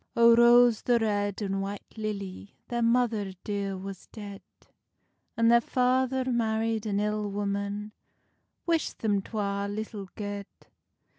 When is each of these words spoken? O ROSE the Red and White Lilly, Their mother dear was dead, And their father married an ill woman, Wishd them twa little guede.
O 0.15 0.35
ROSE 0.35 0.81
the 0.81 0.97
Red 0.97 1.43
and 1.43 1.61
White 1.61 1.95
Lilly, 1.95 2.55
Their 2.69 2.81
mother 2.81 3.33
dear 3.43 3.77
was 3.77 4.07
dead, 4.07 4.41
And 5.37 5.51
their 5.51 5.61
father 5.61 6.25
married 6.31 6.87
an 6.87 6.99
ill 6.99 7.29
woman, 7.29 7.91
Wishd 8.67 8.97
them 8.97 9.21
twa 9.21 9.67
little 9.69 10.09
guede. 10.15 10.47